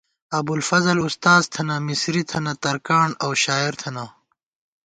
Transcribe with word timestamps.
ابُوالفضل 0.39 0.97
اُستاذ 1.07 1.41
تھنہ، 1.53 1.75
مسری 1.87 2.21
تھنہ، 2.29 2.53
ترکاݨ 2.63 3.07
اؤ 3.23 3.31
شاعر 3.43 3.73
تھنہ 3.81 4.05